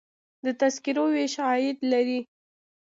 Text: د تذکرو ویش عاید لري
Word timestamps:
د 0.45 0.47
تذکرو 0.59 1.05
ویش 1.15 1.35
عاید 1.45 1.77
لري 1.91 2.19